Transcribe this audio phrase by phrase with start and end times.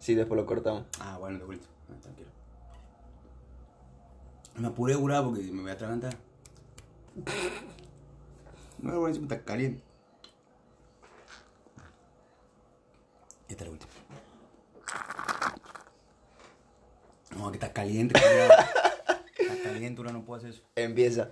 [0.00, 0.84] Sí, después lo cortamos.
[0.98, 1.66] Ah, bueno, de vuelta.
[1.90, 2.28] Ah, tranquilo.
[4.56, 6.16] Me apuré, curado, porque me voy a atragantar.
[8.82, 9.82] No, bueno, encima está caliente.
[13.46, 13.92] Esta es la última.
[17.36, 18.52] No, que está caliente, cuidado.
[19.38, 20.62] Está caliente, uno no puede hacer eso.
[20.76, 21.28] Empieza.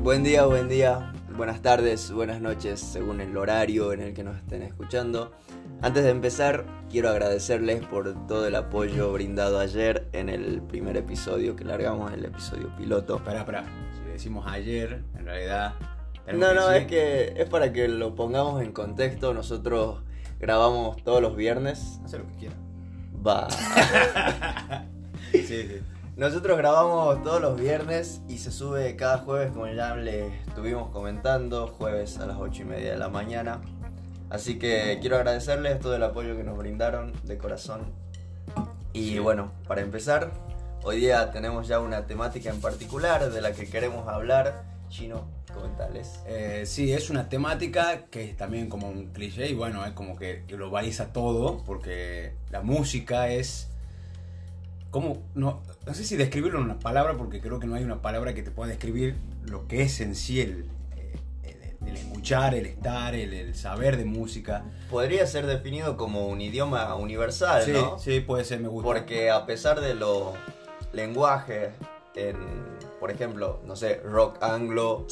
[0.00, 4.36] Buen día, buen día, buenas tardes, buenas noches, según el horario en el que nos
[4.36, 5.30] estén escuchando.
[5.80, 11.54] Antes de empezar, quiero agradecerles por todo el apoyo brindado ayer en el primer episodio
[11.54, 13.18] que largamos, el episodio piloto.
[13.18, 13.64] Espera, espera.
[13.94, 15.74] Si decimos ayer, en realidad.
[16.34, 19.32] No, no, es que es para que lo pongamos en contexto.
[19.32, 20.00] Nosotros
[20.40, 22.00] grabamos todos los viernes.
[22.04, 22.56] Hace lo que quiera.
[23.24, 23.46] Va.
[25.30, 25.80] Sí, sí.
[26.18, 31.68] Nosotros grabamos todos los viernes y se sube cada jueves, como ya les estuvimos comentando,
[31.68, 33.60] jueves a las 8 y media de la mañana.
[34.28, 37.92] Así que quiero agradecerles todo el apoyo que nos brindaron de corazón.
[38.92, 40.32] Y bueno, para empezar,
[40.82, 44.64] hoy día tenemos ya una temática en particular de la que queremos hablar.
[44.88, 45.24] Chino,
[45.54, 46.18] comentales.
[46.26, 50.16] Eh, sí, es una temática que es también como un cliché y bueno, es como
[50.16, 53.68] que globaliza todo porque la música es...
[54.90, 58.00] como No, no sé si describirlo en una palabra porque creo que no hay una
[58.02, 62.54] palabra que te pueda describir lo que es en sí el, eh, el- el escuchar,
[62.54, 64.64] el estar, el, el saber de música.
[64.90, 67.98] Podría ser definido como un idioma universal, sí, ¿no?
[67.98, 68.86] sí, puede ser, me gusta.
[68.86, 70.32] Porque a pesar de los
[70.92, 71.70] lenguajes,
[72.14, 72.36] en,
[73.00, 75.06] por ejemplo, no sé, rock anglo,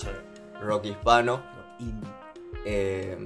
[0.61, 1.41] rock hispano,
[2.65, 3.17] eh,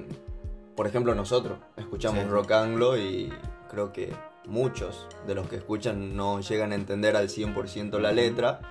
[0.75, 2.29] por ejemplo, nosotros escuchamos Sí.
[2.29, 3.31] rock anglo y
[3.69, 4.13] creo que
[4.47, 8.61] muchos de los que escuchan no llegan a entender al 100% la letra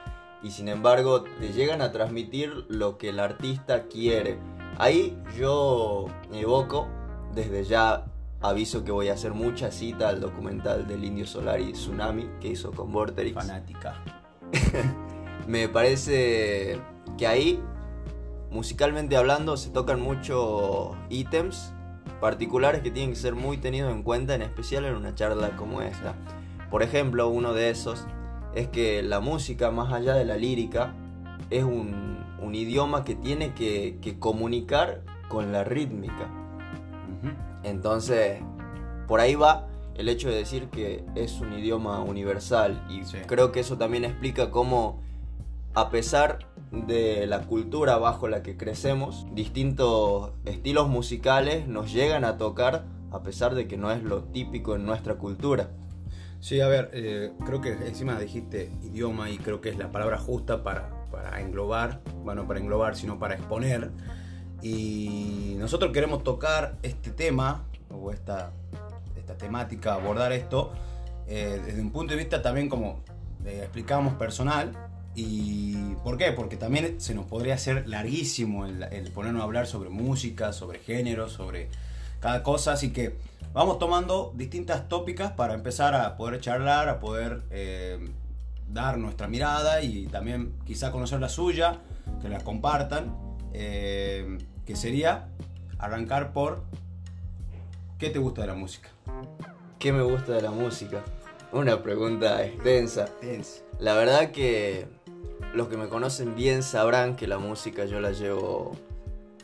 [0.42, 4.38] y sin embargo te llegan a transmitir lo que el artista quiere.
[4.78, 6.88] Ahí yo evoco,
[7.34, 8.06] desde ya
[8.40, 12.48] aviso que voy a hacer mucha cita al documental del Indio Solar y Tsunami que
[12.48, 13.34] hizo con Vorterix.
[13.34, 14.02] Fanática.
[15.46, 16.80] Me parece
[17.18, 17.60] que ahí,
[18.50, 21.74] musicalmente hablando, se tocan muchos ítems
[22.20, 25.82] particulares que tienen que ser muy tenidos en cuenta, en especial en una charla como
[25.82, 26.14] esta.
[26.70, 28.06] Por ejemplo, uno de esos
[28.54, 30.94] es que la música, más allá de la lírica,
[31.50, 36.28] es un, un idioma que tiene que, que comunicar con la rítmica.
[37.62, 38.40] Entonces,
[39.06, 43.18] por ahí va el hecho de decir que es un idioma universal y Sí.
[43.26, 45.02] creo que eso también explica cómo,
[45.74, 46.40] a pesar
[46.72, 53.22] de la cultura bajo la que crecemos, distintos estilos musicales nos llegan a tocar a
[53.22, 55.70] pesar de que no es lo típico en nuestra cultura.
[56.40, 60.18] Sí, a ver, eh, creo que encima dijiste idioma y creo que es la palabra
[60.18, 63.90] justa para, para englobar, bueno, para englobar, sino para exponer.
[64.62, 68.52] Y nosotros queremos tocar este tema, o esta,
[69.16, 70.72] esta temática, abordar esto,
[71.26, 73.02] eh, desde un punto de vista también como
[73.44, 74.89] eh, explicábamos personal.
[75.20, 76.32] ¿Y por qué?
[76.32, 80.78] Porque también se nos podría hacer larguísimo el, el ponernos a hablar sobre música, sobre
[80.78, 81.68] género, sobre
[82.20, 82.72] cada cosa.
[82.72, 83.16] Así que
[83.52, 87.98] vamos tomando distintas tópicas para empezar a poder charlar, a poder eh,
[88.68, 91.80] dar nuestra mirada y también quizá conocer la suya,
[92.22, 93.14] que la compartan.
[93.52, 94.38] eh,
[94.70, 95.26] que sería
[95.78, 96.62] arrancar por
[97.98, 98.88] ¿qué te gusta de la música?
[99.80, 101.02] ¿Qué me gusta de la música?
[101.50, 103.08] Una pregunta extensa.
[103.80, 104.86] La verdad que
[105.54, 108.76] los que me conocen bien sabrán que la música yo la llevo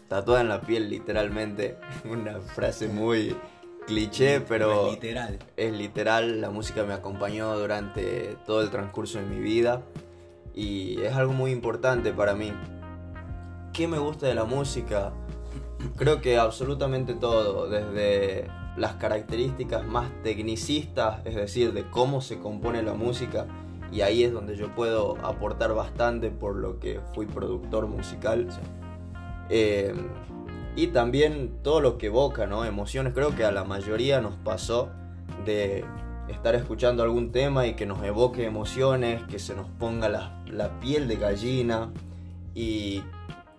[0.08, 1.76] tatuada en la piel literalmente.
[2.04, 3.36] Una frase muy
[3.86, 5.38] cliché, pero literal.
[5.56, 6.40] es literal.
[6.40, 9.82] La música me acompañó durante todo el transcurso de mi vida
[10.54, 12.52] y es algo muy importante para mí.
[13.72, 15.12] ¿Qué me gusta de la música?
[15.96, 22.82] Creo que absolutamente todo, desde las características más tecnicistas, es decir, de cómo se compone
[22.82, 23.46] la música,
[23.92, 28.48] y ahí es donde yo puedo aportar bastante por lo que fui productor musical.
[29.48, 29.94] Eh,
[30.74, 32.64] y también todo lo que evoca, ¿no?
[32.64, 34.90] Emociones, creo que a la mayoría nos pasó
[35.44, 35.84] de
[36.28, 40.78] estar escuchando algún tema y que nos evoque emociones, que se nos ponga la, la
[40.80, 41.92] piel de gallina
[42.54, 43.02] y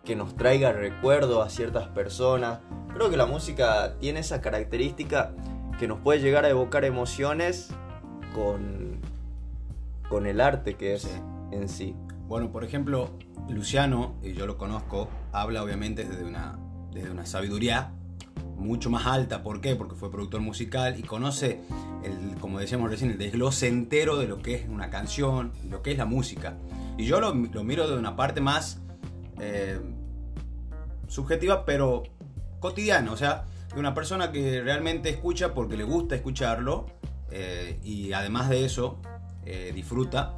[0.03, 2.59] que nos traiga recuerdo a ciertas personas.
[2.93, 5.31] Creo que la música tiene esa característica
[5.79, 7.69] que nos puede llegar a evocar emociones
[8.33, 8.86] con,
[10.09, 11.09] con el arte que es Sí.
[11.51, 11.95] en sí.
[12.27, 13.11] Bueno, por ejemplo,
[13.49, 16.59] Luciano, y yo lo conozco, habla obviamente desde una,
[16.91, 17.91] desde una sabiduría
[18.57, 19.43] mucho más alta.
[19.43, 19.75] ¿Por qué?
[19.75, 21.61] Porque fue productor musical y conoce,
[22.03, 25.91] el, como decíamos recién, el desglose entero de lo que es una canción, lo que
[25.91, 26.57] es la música.
[26.97, 28.81] Y yo lo, lo miro de una parte más
[29.39, 29.79] eh,
[31.07, 32.03] subjetiva, pero
[32.59, 36.87] cotidiano, o sea, de una persona que realmente escucha porque le gusta escucharlo
[37.31, 38.99] eh, y además de eso
[39.47, 40.33] eh, disfruta.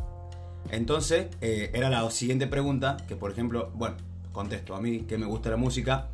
[0.72, 3.96] Entonces, eh, era la siguiente pregunta, que por ejemplo, bueno,
[4.32, 6.10] contesto a mí que me gusta la música.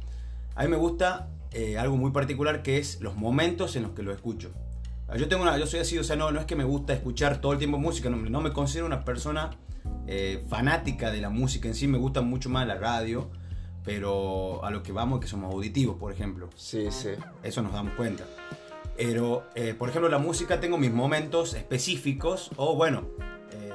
[0.56, 1.30] A mí me gusta
[1.80, 4.52] algo muy particular que es los momentos en los que lo escucho.
[5.18, 7.40] Yo tengo una, yo soy así, o sea, no, no es que me gusta escuchar
[7.40, 9.52] todo el tiempo música, no, no me considero una persona
[10.50, 13.30] fanática de la música en sí, me gusta mucho más la radio
[13.86, 16.50] pero a lo que vamos es que somos auditivos, por ejemplo.
[16.56, 17.12] Sí, sí.
[17.44, 18.26] Eso nos damos cuenta.
[18.98, 23.10] Pero, eh, por ejemplo, la música tengo mis momentos específicos, o bueno,
[23.52, 23.72] eh,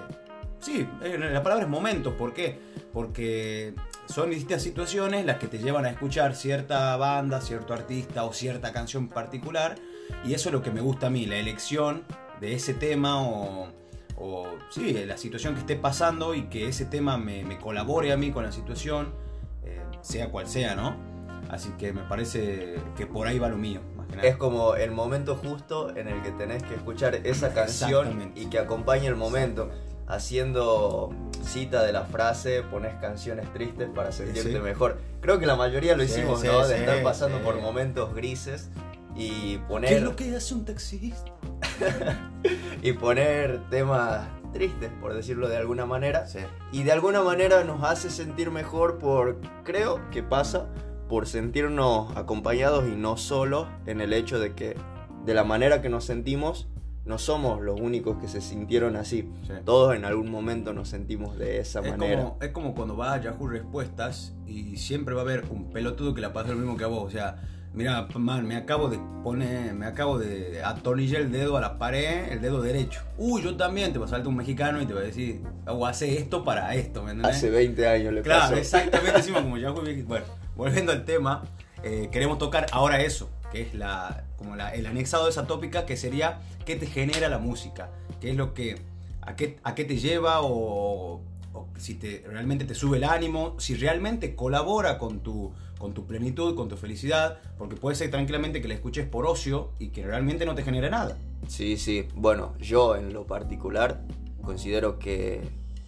[0.61, 2.58] sí, eh, la palabra es momentos, ¿por qué?
[2.93, 3.75] Porque
[4.06, 8.72] son distintas situaciones las que te llevan a escuchar cierta banda, cierto artista o cierta
[8.72, 9.76] canción particular,
[10.25, 12.05] y eso es lo que me gusta a mí, la elección
[12.40, 13.69] de ese tema o,
[14.70, 18.31] sí, la situación que esté pasando y que ese tema me, me colabore a mí
[18.32, 19.14] con la situación
[20.02, 20.96] sea cual sea, ¿no?
[21.50, 23.81] Así que me parece que por ahí va lo mío.
[24.23, 28.59] Es como el momento justo en el que tenés que escuchar esa canción y que
[28.59, 29.71] acompañe el momento.
[30.07, 31.15] Haciendo
[31.45, 34.99] cita de la frase, pones canciones tristes para sentirte mejor.
[35.21, 36.67] Creo que la mayoría lo hicimos, ¿no?
[36.67, 38.71] De estar pasando por momentos grises
[39.15, 39.91] y poner.
[39.91, 41.33] ¿Qué es lo que hace un taxista?
[42.83, 46.27] y poner temas tristes, por decirlo de alguna manera.
[46.73, 50.67] Y de alguna manera nos hace sentir mejor por, creo que pasa,
[51.11, 54.77] por sentirnos acompañados y no solos en el hecho de que
[55.27, 56.69] de la manera que nos sentimos,
[57.05, 59.29] no somos los únicos que se sintieron así.
[59.65, 62.35] Todos en algún momento nos sentimos de esa manera.
[62.41, 66.21] es como cuando vas a Yahoo Respuestas y siempre va a haber un pelotudo que
[66.21, 67.03] la pasa lo mismo que a vos.
[67.03, 71.61] O sea, Mira, man, me acabo de poner, me acabo de atornillar el dedo a
[71.61, 73.00] la pared, el dedo derecho.
[73.17, 75.87] Uy, yo también, te va a saltar un mexicano y te va a decir, o
[75.87, 77.37] hace esto para esto, ¿me entiendes?
[77.37, 80.26] Hace 20 años le Claro, exactamente, decimos como ya fue Bueno,
[80.56, 81.44] volviendo al tema,
[81.84, 85.87] eh, queremos tocar ahora eso, que es la, como la, el anexado de esa tópica,
[85.87, 87.90] que sería qué te genera la música,
[88.20, 88.81] qué es lo que,
[89.22, 91.22] a qué, a qué te lleva o
[91.52, 96.06] o si te, realmente te sube el ánimo, si realmente colabora con tu, con tu
[96.06, 100.06] plenitud, con tu felicidad, porque puede ser tranquilamente que la escuches por ocio y que
[100.06, 101.19] realmente no te genere nada.
[101.49, 104.03] Sí, sí, bueno, yo en lo particular
[104.43, 105.41] considero que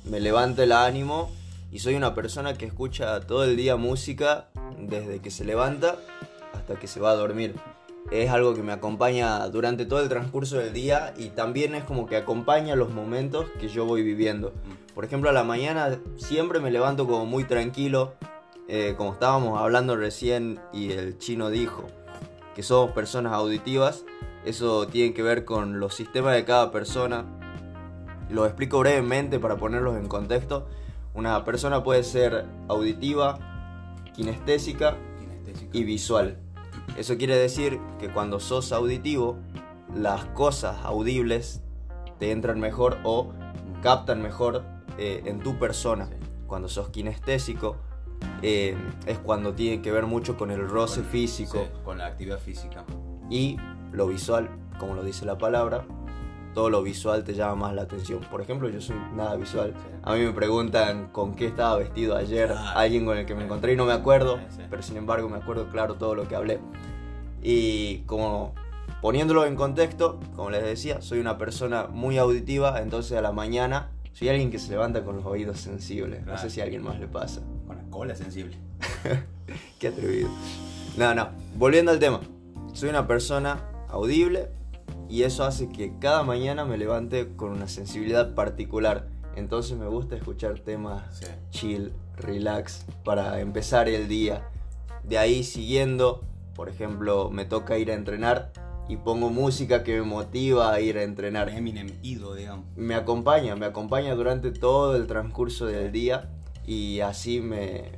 [0.04, 1.30] me levanta el ánimo
[1.70, 4.48] y soy una persona que escucha todo el día música
[4.80, 5.96] desde que se levanta
[6.54, 7.54] hasta que se va a dormir
[8.10, 12.06] es algo que me acompaña durante todo el transcurso del día y también es como
[12.06, 14.50] que acompaña los momentos que yo voy viviendo.
[14.50, 14.94] Mm.
[14.94, 18.14] Por ejemplo, a la mañana siempre me levanto como muy tranquilo,
[18.74, 21.88] eh, como estábamos hablando recién y el chino dijo
[22.54, 24.06] que somos personas auditivas,
[24.46, 27.26] eso tiene que ver con los sistemas de cada persona.
[28.30, 30.68] Lo explico brevemente para ponerlos en contexto.
[31.12, 33.38] Una persona puede ser auditiva,
[34.14, 34.96] kinestésica.
[35.70, 36.38] y visual.
[36.96, 39.36] Eso quiere decir que cuando sos auditivo,
[39.94, 41.60] las cosas audibles
[42.18, 43.34] te entran mejor o
[43.82, 44.64] captan mejor
[44.96, 46.08] eh, en tu persona.
[46.46, 47.76] Cuando sos kinestésico,
[48.42, 51.66] eh, es cuando tiene que ver mucho con el roce físico.
[51.84, 52.84] con la actividad física.
[53.30, 53.56] Y
[53.92, 54.48] lo visual,
[54.78, 55.84] como lo dice la palabra,
[56.54, 58.20] todo lo visual te llama más la atención.
[58.30, 59.74] Por ejemplo, yo soy nada visual.
[60.02, 63.72] A mí me preguntan con qué estaba vestido ayer alguien con el que me encontré
[63.72, 66.60] y no me acuerdo, pero sin embargo me acuerdo claro todo lo que hablé.
[67.42, 68.54] Y como
[69.00, 73.90] poniéndolo en contexto, como les decía, soy una persona muy auditiva, entonces a la mañana
[74.12, 76.24] soy alguien que se levanta con los oídos sensibles.
[76.26, 77.40] No sé si a alguien más le pasa.
[78.06, 78.56] La cola sensible.
[79.78, 80.28] qué atrevido.
[80.96, 81.30] No, no.
[81.56, 82.20] Volviendo al tema.
[82.72, 84.48] Soy una persona audible,
[85.08, 89.08] y eso hace que cada mañana me levante con una sensibilidad particular.
[89.36, 91.02] Entonces me gusta escuchar temas
[91.50, 94.48] chill, relax, para empezar el día.
[95.04, 98.52] De ahí siguiendo, por ejemplo, me toca ir a entrenar
[98.88, 101.50] y pongo música que me motiva a ir a entrenar.
[101.50, 102.64] Eminem ido, digamos.
[102.74, 106.30] Me acompaña, me acompaña durante todo el transcurso del día
[106.66, 107.92] y así me,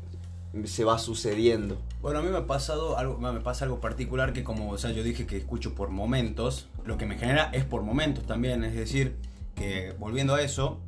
[0.64, 1.80] se va sucediendo.
[2.00, 4.92] Bueno, a mí me ha pasado algo, me pasa algo particular que como, o sea,
[4.92, 8.74] yo dije que escucho por momentos, lo que me genera es por momentos también, es
[8.74, 9.16] decir,
[9.54, 10.80] que volviendo a eso,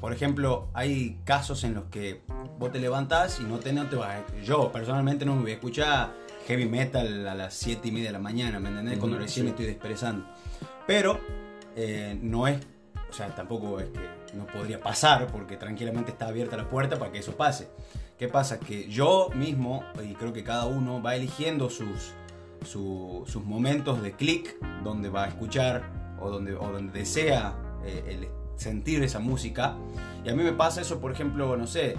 [0.00, 2.22] por ejemplo, hay casos en los que
[2.58, 5.54] vos te levantás y no te, no te vas, yo personalmente no me voy a
[5.54, 6.14] escuchar
[6.46, 8.98] heavy metal a las 7 y media de la mañana, ¿me entendés?
[8.98, 10.26] Cuando recién me estoy desperezando.
[10.86, 11.20] Pero
[11.76, 12.58] eh, no es,
[13.08, 17.12] o sea, tampoco es que no podría pasar porque tranquilamente está abierta la puerta para
[17.12, 17.68] que eso pase.
[18.18, 18.60] ¿Qué pasa?
[18.60, 22.12] Que yo mismo, y creo que cada uno va eligiendo sus,
[22.64, 25.82] sus momentos de clic donde va a escuchar
[26.20, 29.74] o donde, o donde desea eh, sentir esa música.
[30.24, 31.96] Y a mí me pasa eso, por ejemplo, no sé,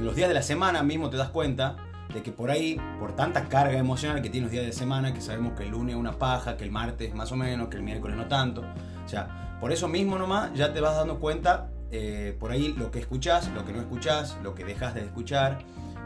[0.00, 1.76] los días de la semana mismo te das cuenta
[2.12, 5.20] de que por ahí, por tanta carga emocional que tiene los días de semana, que
[5.20, 7.82] sabemos que el lunes es una paja, que el martes más o menos, que el
[7.82, 8.64] miércoles no tanto.
[9.10, 13.00] Sea, por eso mismo nomás ya te vas dando cuenta eh, por ahí lo que
[13.00, 15.58] escuchás, lo que no escuchás, lo que dejas de escuchar.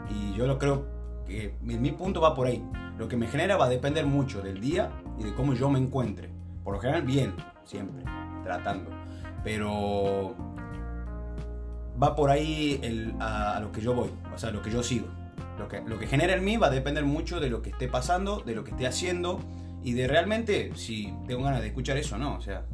[0.09, 0.87] Y yo lo creo
[1.27, 2.63] que mi, mi punto va por ahí.
[2.97, 5.77] Lo que me genera va a depender mucho del día y de cómo yo me
[5.77, 6.31] encuentre.
[6.63, 8.03] Por lo general, bien, siempre,
[8.43, 8.89] tratando.
[9.43, 10.33] Pero
[12.01, 15.07] va por ahí a, a lo que yo voy, o sea, lo que yo sigo.
[15.59, 17.87] Lo que, lo que genera en mí va a depender mucho de lo que esté
[17.87, 19.39] pasando, de lo que esté haciendo
[19.83, 22.35] y de realmente si tengo ganas de escuchar eso o no.
[22.35, 22.65] O sea,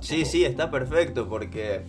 [0.00, 1.82] tampoco- sí, está perfecto porque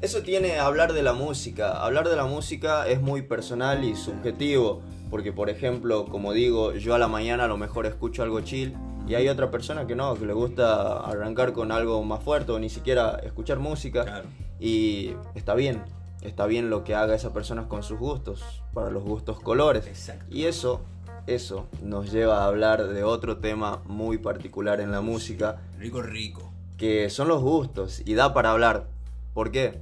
[0.00, 1.72] eso tiene hablar de la música.
[1.84, 4.80] Hablar de la música es muy personal y subjetivo.
[5.10, 8.76] Porque, por ejemplo, como digo, yo a la mañana a lo mejor escucho algo chill
[9.08, 12.60] y hay otra persona que no, que le gusta arrancar con algo más fuerte o
[12.60, 14.04] ni siquiera escuchar música.
[14.04, 14.28] Claro.
[14.60, 15.82] Y está bien,
[16.22, 19.84] está bien lo que haga esa persona con sus gustos, para los gustos colores.
[19.88, 20.26] Exacto.
[20.30, 20.82] Y eso,
[21.26, 26.52] eso nos lleva a hablar de otro tema muy particular en la música, Rico, rico.
[26.80, 28.88] Que son los gustos y da para hablar.
[29.34, 29.78] ¿Por qué?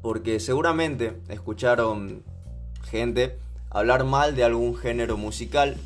[0.00, 2.24] Porque seguramente escucharon
[2.84, 5.76] gente hablar mal de algún género musical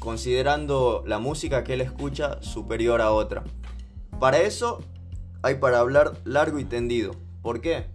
[0.00, 3.44] considerando la música que él escucha superior a otra.
[4.18, 4.82] Para eso
[5.42, 7.14] hay para hablar largo y tendido.
[7.40, 7.86] ¿Por qué?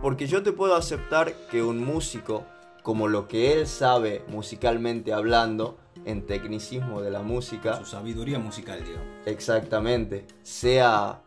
[0.00, 2.46] Porque yo te puedo aceptar que un músico,
[2.82, 5.76] como lo que él sabe musicalmente hablando,
[6.06, 9.06] en tecnicismo de la música, Su sabiduría musical, digamos.
[9.26, 11.20] Exactamente, sea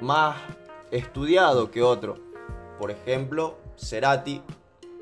[0.00, 0.36] más
[0.90, 2.16] estudiado que otro.
[2.78, 4.42] Por ejemplo, Cerati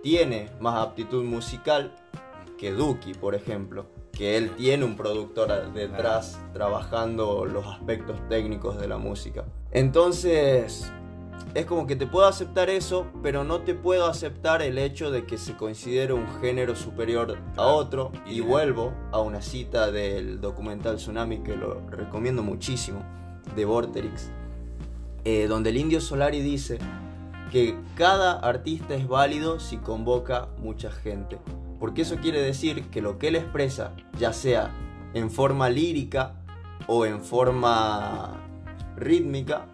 [0.02, 1.94] tiene más aptitud musical
[2.58, 8.86] que Duki, por ejemplo, que él tiene un productor detrás trabajando los aspectos técnicos de
[8.86, 9.44] la música.
[9.72, 10.92] Entonces,
[11.54, 15.24] es como que te puedo aceptar eso, pero no te puedo aceptar el hecho de
[15.26, 18.12] que se considere un género superior a otro.
[18.26, 23.02] Y Y- vuelvo a una cita del documental Tsunami que lo recomiendo muchísimo,
[23.56, 24.30] de Vorterix,
[25.24, 26.78] eh, donde el indio Solari dice
[27.50, 31.38] que cada artista es válido si convoca mucha gente.
[31.78, 34.70] Porque eso quiere decir que lo que él expresa, ya sea
[35.12, 36.34] en forma lírica
[36.86, 38.40] o en forma
[38.96, 39.66] rítmica,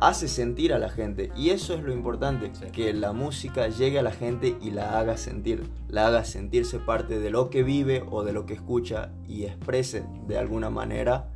[0.00, 1.30] hace sentir a la gente.
[1.36, 2.66] Y eso es lo importante, Sí.
[2.72, 7.18] que la música llegue a la gente y la haga sentir, la haga sentirse parte
[7.20, 11.28] de lo que vive o de lo que escucha y exprese de alguna manera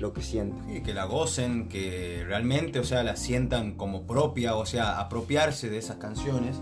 [0.00, 0.56] lo que siente.
[0.72, 5.68] Sí, que la gocen, que realmente, o sea, la sientan como propia, o sea, apropiarse
[5.70, 6.56] de esas canciones,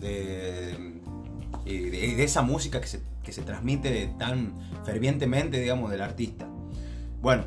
[0.00, 0.74] de,
[1.64, 6.00] y de, y de esa música que se, que se transmite tan fervientemente, digamos, del
[6.00, 6.46] artista.
[7.20, 7.44] Bueno,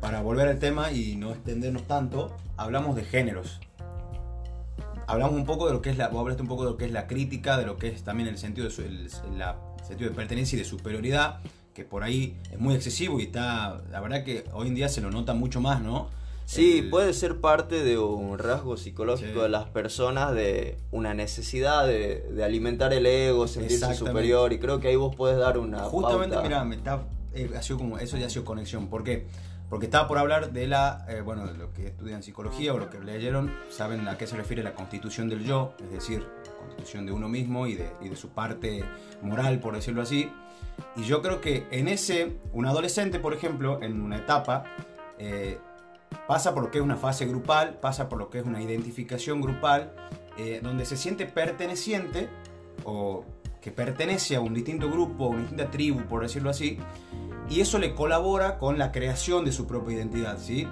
[0.00, 3.60] para volver al tema y no extendernos tanto, hablamos de géneros.
[5.06, 7.06] Hablamos un poco de lo que es la, un poco de lo que es la
[7.06, 10.56] crítica, de lo que es también el sentido de, su- el- la- sentido de pertenencia
[10.56, 11.40] y de superioridad,
[11.74, 15.00] que por ahí es muy excesivo y está, la verdad que hoy en día se
[15.00, 16.08] lo nota mucho más, ¿no?
[16.44, 19.40] Sí, El- puede ser parte de un rasgo psicológico Sí.
[19.40, 24.80] de las personas, de una necesidad de, de alimentar el ego, sentirse superior, y creo
[24.80, 28.16] que ahí vos podés dar una Justamente, mira, me está, eh, ha sido como, eso
[28.18, 28.88] ya ha sido conexión.
[28.88, 29.24] ¿Por qué?
[29.70, 32.90] Porque estaba por hablar de la, eh, bueno, de lo que estudian psicología o lo
[32.90, 36.26] que leyeron, saben a qué se refiere la constitución del yo, es decir,
[37.06, 38.84] de uno mismo y de, y de su parte
[39.22, 40.30] moral, por decirlo así.
[40.96, 44.64] Y yo creo que en ese, un adolescente, por ejemplo, en una etapa,
[45.18, 45.58] eh,
[46.26, 49.40] pasa por lo que es una fase grupal, pasa por lo que es una identificación
[49.40, 49.92] grupal,
[50.38, 52.28] eh, donde se siente perteneciente
[52.84, 53.24] o
[53.60, 56.78] que pertenece a un distinto grupo, a una distinta tribu, por decirlo así,
[57.48, 60.66] y eso le colabora con la creación de su propia identidad, ¿sí?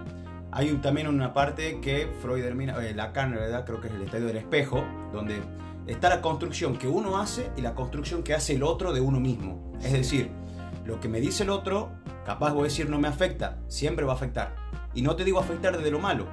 [0.53, 4.27] Hay también una parte que Freud termina, eh, Lacan, en creo que es el estadio
[4.27, 5.41] del espejo, donde
[5.93, 9.21] está la construcción que uno hace y la construcción que hace el otro de uno
[9.21, 9.73] mismo.
[9.83, 10.31] Es decir,
[10.85, 11.91] lo que me dice el otro,
[12.25, 14.55] capaz voy a decir no me afecta, siempre va a afectar.
[14.95, 16.27] Y no te digo afectar desde lo malo,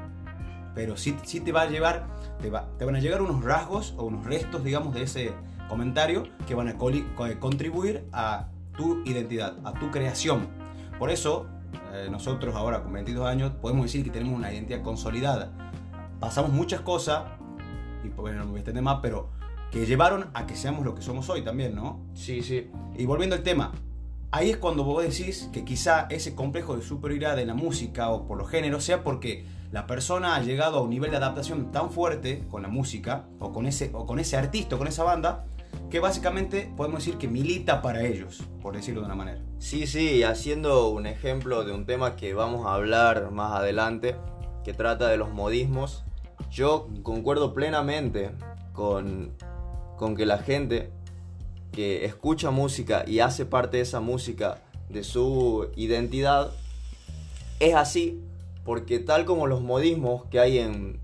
[0.76, 2.08] pero sí, sí te va a llevar,
[2.42, 5.34] te, va- te van a llegar unos rasgos o unos restos, digamos, de ese
[5.70, 6.92] comentario que van a co-
[7.40, 8.48] contribuir a
[8.78, 10.48] tu identidad, a tu creación.
[11.00, 11.48] Por eso,
[11.94, 15.52] eh, nosotros ahora con 22 años podemos decir que tenemos una identidad consolidada.
[16.20, 17.24] Pasamos muchas cosas,
[18.04, 19.30] y bueno, no me extender más, pero
[19.72, 22.00] que llevaron a que seamos lo que somos hoy también, ¿no?
[22.14, 22.70] Sí, sí.
[22.98, 23.72] Y volviendo al tema,
[24.32, 28.26] ahí es cuando vos decís que quizá ese complejo de superioridad en la música o
[28.26, 31.92] por los géneros sea porque la persona ha llegado a un nivel de adaptación tan
[31.92, 35.46] fuerte con la música o con ese, o con ese artista o con esa banda
[35.90, 39.42] que básicamente podemos decir que milita para ellos, por decirlo de una manera.
[39.60, 44.16] Sí, sí, haciendo un ejemplo de un tema que vamos a hablar más adelante,
[44.64, 46.04] que trata de los modismos,
[46.52, 48.32] yo concuerdo plenamente
[48.74, 49.34] con,
[49.98, 50.90] con que la gente
[51.72, 56.52] que escucha música y hace parte de esa música de su identidad,
[57.60, 58.22] es así
[58.64, 61.00] porque tal como los modismos que hay en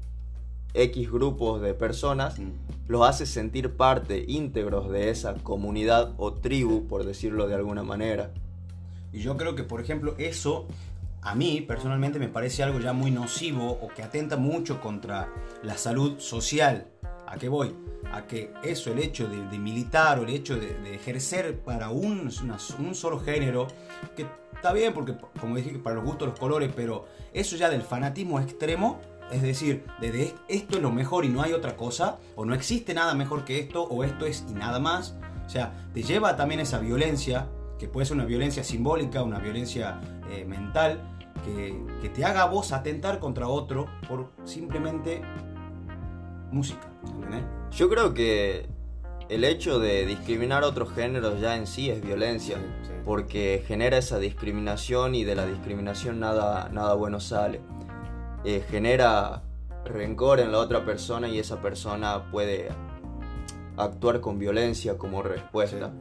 [0.74, 2.52] X grupos de personas, Mm.
[2.88, 8.32] los hace sentir parte íntegros de esa comunidad o tribu, por decirlo de alguna manera.
[9.12, 10.66] Y yo creo que, por ejemplo, eso
[11.22, 15.32] a mí personalmente me parece algo ya muy nocivo o que atenta mucho contra
[15.62, 16.88] la salud social.
[17.34, 17.76] ¿A qué voy?
[18.12, 23.20] A que eso, el hecho de, militar o el hecho de, ejercer para un, solo
[23.20, 23.68] género,
[24.16, 27.82] que está bien porque, como dije, para los gustos, los colores, pero eso ya del
[27.82, 29.00] fanatismo extremo,
[29.32, 32.54] es decir, de, de esto es lo mejor y no hay otra cosa, o no
[32.54, 35.16] existe nada mejor que esto, o esto es y nada más,
[35.48, 37.48] o sea, te lleva también esa violencia,
[37.80, 40.00] que puede ser una violencia simbólica, una violencia
[40.30, 41.02] eh, mental,
[41.44, 45.22] que, te haga vos atentar contra otro por simplemente
[46.54, 46.88] música.
[47.06, 47.44] ¿entendés?
[47.72, 48.68] Yo creo que
[49.30, 54.20] el hecho de discriminar otros géneros ya en sí es violencia, Sí, porque genera esa
[54.20, 57.62] discriminación y de la discriminación nada, nada bueno sale.
[58.46, 59.44] Eh, genera
[59.86, 62.70] rencor en la otra persona y esa persona puede
[63.78, 65.92] actuar con violencia como respuesta.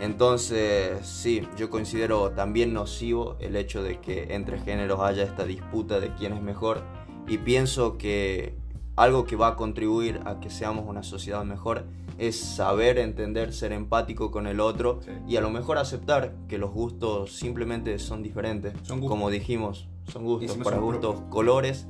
[0.00, 6.00] Entonces, sí, yo considero también nocivo el hecho de que entre géneros haya esta disputa
[6.00, 6.82] de quién es mejor
[7.28, 8.56] y pienso que
[8.96, 11.84] algo que va a contribuir a que seamos una sociedad mejor
[12.18, 15.10] es saber entender, ser empático con el otro Sí.
[15.28, 18.74] y a lo mejor aceptar que los gustos simplemente son diferentes.
[18.82, 19.08] Son gustos.
[19.10, 21.30] Como dijimos, son gustos para son gustos, propios.
[21.32, 21.86] colores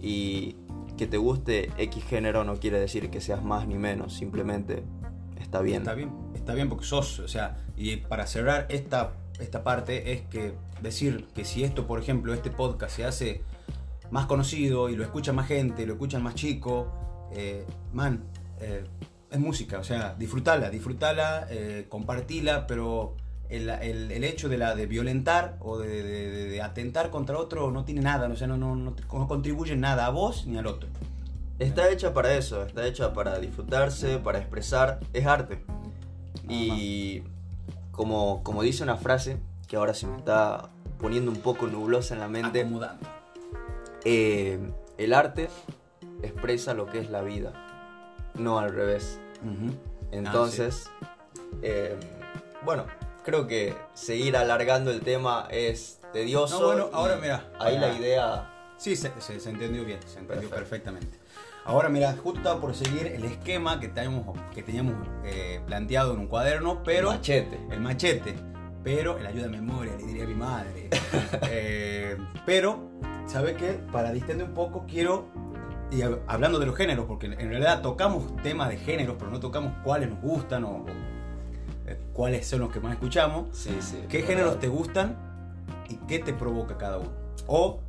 [0.00, 0.56] y
[0.98, 4.84] que te guste X género no quiere decir que seas más ni menos, simplemente
[5.40, 5.78] está bien.
[5.82, 10.22] Está bien, está bien porque sos, o sea, y para cerrar esta, esta parte es
[10.22, 13.42] que decir que si esto, por ejemplo, este podcast se hace
[14.12, 16.86] más conocido y lo escucha más gente, lo escuchan más chicos,
[17.32, 18.22] eh, man,
[18.60, 18.84] eh,
[19.30, 23.16] es música, o sea, disfrutala, disfrutala, eh, compartila, pero
[23.48, 27.84] el, el- el hecho de, la, de violentar o de, de- atentar contra otro no
[27.84, 30.88] tiene nada, o sea, no, no, no no contribuye nada a vos ni al otro.
[31.58, 35.64] Está hecha para eso, está hecha para disfrutarse, para expresar, es arte.
[36.48, 37.22] Y
[37.92, 42.20] como, como dice una frase que ahora se me está poniendo un poco nublosa en
[42.20, 43.08] la mente, Acomodando.
[44.04, 44.58] Eh,
[44.98, 45.48] el arte
[46.22, 47.52] expresa lo que es la vida,
[48.34, 49.18] no al revés.
[49.42, 49.74] Ujú.
[50.10, 50.90] Entonces,
[51.62, 51.96] eh,
[52.64, 52.84] bueno,
[53.24, 56.60] creo que seguir alargando el tema es tedioso.
[56.60, 58.48] No, bueno, ahora mira, Ahí la idea...
[58.76, 60.56] Sí, se, se- se entendió bien, se entendió Perfecto.
[60.56, 61.18] perfectamente.
[61.64, 66.26] Ahora mira, justo por seguir el esquema que teníamos, que teníamos eh, planteado en un
[66.26, 67.10] cuaderno, pero...
[67.10, 67.60] machete.
[67.70, 68.34] El machete.
[68.82, 70.90] Pero, el ayuda de memoria, le diría a mi madre.
[71.48, 72.90] Eh, pero,
[73.26, 73.80] ¿sabe qué?
[73.92, 75.26] Para distender un poco, quiero...
[75.90, 79.40] Y hab- hablando de los géneros, porque en realidad tocamos temas de géneros, pero no
[79.40, 80.86] tocamos cuáles nos gustan o,
[81.86, 83.48] eh, cuáles son los que más escuchamos.
[83.52, 84.02] Sí, sí.
[84.08, 85.16] ¿Qué géneros te gustan
[85.90, 87.10] y qué te provoca cada uno?
[87.46, 87.80] O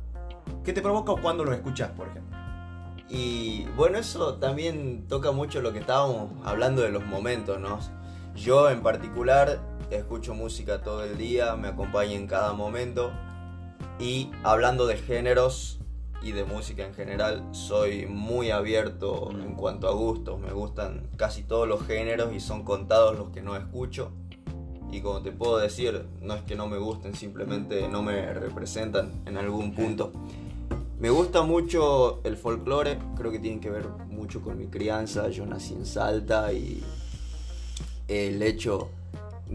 [0.64, 2.36] qué te provoca o cuándo los escuchas, por ejemplo.
[3.08, 7.78] Y bueno, eso también toca mucho lo que estábamos hablando de los momentos, ¿no?
[8.34, 13.12] Yo en particular escucho música todo el día, me acompaña en cada momento.
[13.98, 15.78] Y hablando de géneros
[16.22, 19.40] y de música en general, soy muy abierto Mm.
[19.42, 20.40] en cuanto a gustos.
[20.40, 24.10] Me gustan casi todos los géneros y son contados los que no escucho.
[24.90, 29.10] Y como te puedo decir, no es que no me gusten, simplemente no me representan
[29.26, 30.12] en algún punto.
[30.98, 35.28] Me gusta mucho el folclore, creo que tiene que ver mucho con mi crianza.
[35.28, 36.82] Yo nací en Salta y
[38.08, 38.88] el hecho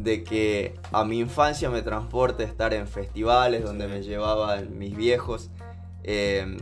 [0.03, 5.49] de que a mi infancia me transporte estar en festivales donde me llevaban mis viejos,
[6.03, 6.57] eh,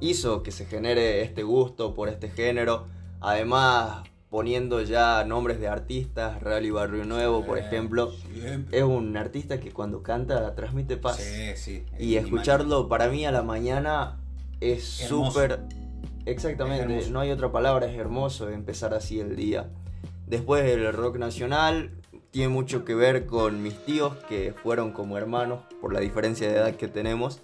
[0.00, 2.86] hizo que se genere este gusto por este género.
[3.20, 8.76] Además, poniendo ya nombres de artistas, Rally Barrio Nuevo, por Eh, ejemplo, Siempre.
[8.78, 11.16] es un artista que cuando canta transmite paz.
[11.16, 11.86] Sí, sí.
[11.98, 14.18] Y Es escucharlo para mí a la mañana
[14.60, 15.60] es súper...
[16.26, 19.70] Exactamente, no hay otra palabra, es hermoso empezar así el día.
[20.26, 21.90] Después el rock nacional
[22.34, 26.56] tiene mucho que ver con mis tíos que fueron como hermanos por la diferencia de
[26.56, 27.42] edad que tenemos.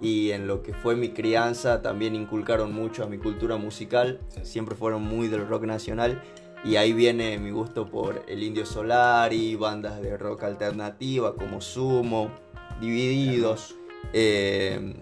[0.00, 4.74] Y en lo que fue mi crianza también inculcaron mucho a mi cultura musical, siempre
[4.74, 6.20] fueron muy del rock nacional.
[6.64, 12.32] Y ahí viene mi gusto por el Indio Solari, bandas de rock alternativa como Sumo,
[12.80, 13.76] Divididos.
[14.12, 14.96] eh,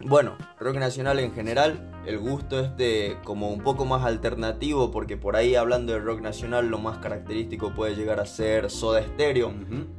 [0.00, 5.16] bueno, rock nacional en general, el gusto es de como un poco más alternativo porque
[5.16, 9.52] por ahí hablando de rock nacional lo más característico puede llegar a ser Soda Stereo,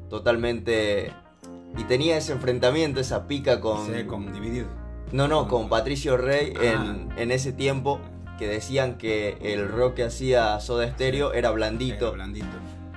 [0.09, 1.13] totalmente...
[1.77, 3.85] Y tenía ese enfrentamiento, esa pica con...
[3.85, 4.67] Sí, con dividido.
[5.13, 6.63] No, no, con Patricio Rey Ah.
[6.65, 7.99] en, en ese tiempo
[8.37, 12.07] que decían que el rock que hacía Soda Stereo era blandito.
[12.07, 12.47] Era blandito.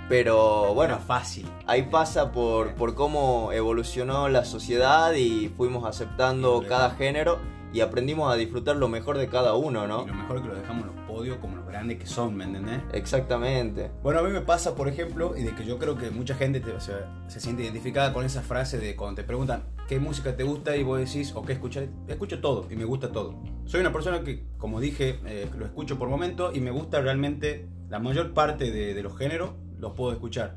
[0.09, 1.47] Pero bueno, Era fácil.
[1.67, 7.39] ahí pasa por, por cómo evolucionó la sociedad y fuimos aceptando Y cada género
[7.73, 10.07] y aprendimos a disfrutar lo mejor de cada uno, Y ¿no?
[10.07, 12.81] lo mejor que lo dejamos en los podios como los grandes que son, ¿me entendés?
[12.93, 13.91] Exactamente.
[14.03, 16.61] Bueno, a mí me pasa, por ejemplo, y de que yo creo que mucha gente
[16.61, 20.37] te- o sea, se siente identificada con esa frase de cuando te preguntan qué música
[20.37, 23.35] te gusta y vos decís, o qué escuchas, escucho todo y me gusta todo.
[23.65, 27.67] Soy una persona que, como dije, eh, lo escucho por momento y me gusta realmente
[27.89, 29.51] la mayor parte de, de los géneros,
[29.85, 30.57] los puedo escuchar.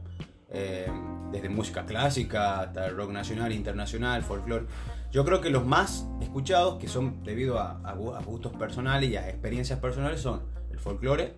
[0.49, 0.87] Eh,
[1.29, 4.65] desde música clásica hasta rock nacional, internacional, folclore.
[5.11, 9.09] Yo creo que los más escuchados, que son debido a, a gu- a gustos personales
[9.09, 11.33] y a experiencias personales, son el folclore.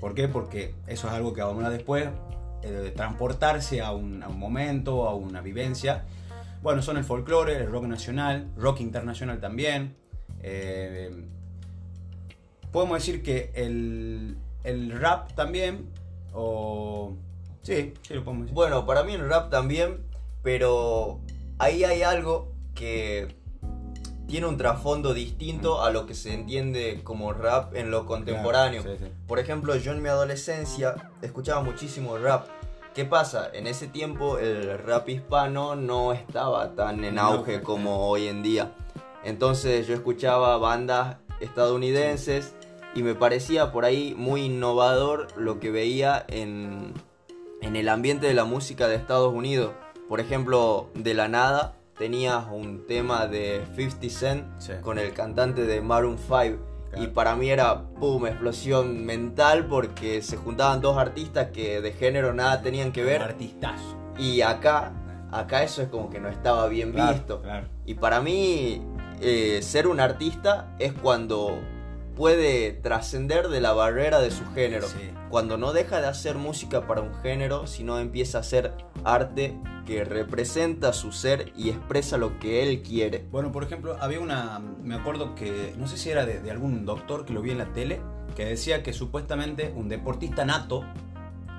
[0.00, 0.26] ¿Por qué?
[0.28, 2.08] Porque eso es algo que vamos a hablar después,
[2.62, 6.06] eh, transportarse a un, a un momento, a una vivencia.
[6.62, 9.96] Bueno, son el folclore, el rock nacional, rock internacional también.
[10.40, 11.10] Eh,
[12.72, 15.90] podemos decir que el, el rap también,
[16.32, 17.16] o...
[17.66, 18.54] Sí, sí lo podemos decir.
[18.54, 20.06] Bueno, para mí el rap también,
[20.44, 21.20] pero
[21.58, 23.34] ahí hay algo que
[24.28, 28.82] tiene un trasfondo distinto a lo que se entiende como rap en lo contemporáneo.
[28.82, 29.12] Claro, sí, sí.
[29.26, 32.46] Por ejemplo, yo en mi adolescencia escuchaba muchísimo rap.
[32.94, 33.50] ¿Qué pasa?
[33.52, 38.72] En ese tiempo el rap hispano no estaba tan en auge, como hoy en día.
[39.24, 42.54] Entonces yo escuchaba bandas estadounidenses
[42.94, 46.94] y me parecía por ahí muy innovador lo que veía en,
[47.66, 49.72] en el ambiente de la música de Estados Unidos.
[50.08, 54.72] Por ejemplo, de la nada tenías un tema de 50 Cent Sí.
[54.82, 56.58] con el cantante de Maroon 5.
[56.98, 62.32] Y para mí era, pum, explosión mental porque se juntaban dos artistas que de género
[62.32, 63.20] nada tenían que ver.
[63.22, 63.96] Artistazo.
[64.16, 64.92] Y acá,
[65.32, 67.42] acá eso es como que no estaba bien Claro, visto.
[67.42, 67.66] claro.
[67.84, 68.80] Y para mí,
[69.20, 71.58] eh, ser un artista es cuando
[72.16, 74.88] puede trascender de la barrera de su género.
[74.88, 75.10] Sí.
[75.28, 78.72] Cuando no deja de hacer música para un género, sino empieza a hacer
[79.04, 83.24] arte que representa su ser y expresa lo que él quiere.
[83.30, 84.58] Bueno, por ejemplo, había una.
[84.82, 85.74] Me acuerdo que.
[85.76, 88.00] No sé si era de, de algún doctor que lo vi en la tele.
[88.34, 90.84] Que decía que supuestamente un deportista nato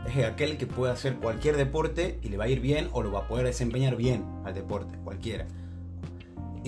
[0.08, 3.12] es aquel que puede hacer cualquier deporte y le va a ir bien o lo
[3.12, 5.48] va a poder desempeñar bien al deporte, cualquiera.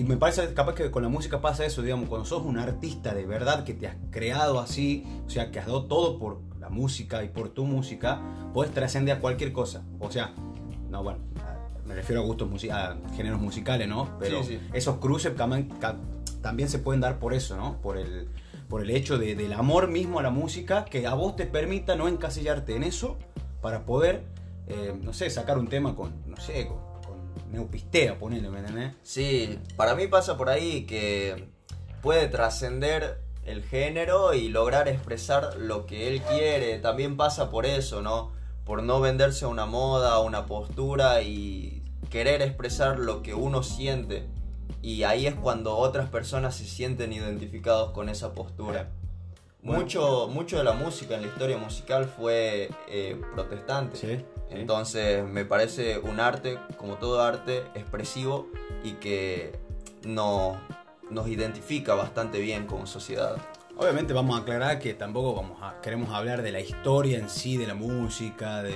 [0.00, 3.12] Y me parece capaz que con la música pasa eso, digamos, cuando sos un artista
[3.12, 6.70] de verdad que te has creado así, o sea, que has dado todo por la
[6.70, 8.18] música y por tu música,
[8.54, 9.82] puedes trascender a cualquier cosa.
[9.98, 10.32] O sea,
[10.88, 11.18] no, bueno,
[11.86, 14.16] me refiero a gustos a géneros musicales, ¿no?
[14.18, 14.60] Pero Sí, sí.
[14.72, 17.76] esos cruces también se pueden dar por eso, ¿no?
[17.82, 18.26] Por el,
[18.70, 21.94] por el hecho de- del amor mismo a la música que a vos te permita
[21.94, 23.18] no encasillarte en eso
[23.60, 24.24] para poder,
[24.66, 26.78] eh, no sé, sacar un tema con, no sé, con,
[27.50, 28.94] con Neupistea, ponele, ¿me?
[29.02, 31.48] Sí, para mí pasa por ahí que
[32.02, 36.78] puede trascender el género y lograr expresar lo que él quiere.
[36.78, 38.32] También pasa por eso, ¿no?
[38.64, 43.62] Por no venderse a una moda, a una postura y querer expresar lo que uno
[43.62, 44.26] siente.
[44.82, 48.90] Y ahí es cuando otras personas se sienten identificados con esa postura.
[49.62, 49.82] Bueno.
[49.82, 53.96] Mucho, mucho de la música en la historia musical fue eh, protestante.
[53.96, 54.24] Sí.
[54.50, 58.48] Entonces me parece un arte, como todo arte, expresivo
[58.82, 59.52] y que
[60.04, 60.58] no-
[61.10, 63.36] nos identifica bastante bien como sociedad.
[63.76, 67.56] Obviamente vamos a aclarar que tampoco vamos a, queremos hablar de la historia en sí,
[67.56, 68.74] de la música, de,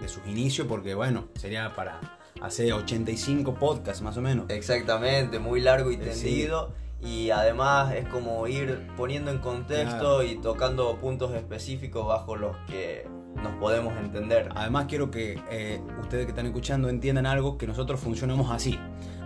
[0.00, 2.00] de sus inicios, porque bueno, sería para
[2.40, 4.46] hacer 85 podcasts más o menos.
[4.50, 6.48] Exactamente, muy largo y Eh, sí.
[7.06, 13.06] Y además es como ir poniendo en contexto y tocando puntos específicos bajo los que
[13.36, 14.48] nos podemos entender.
[14.56, 18.76] Además quiero que eh, ustedes que están escuchando entiendan algo, que nosotros funcionamos así.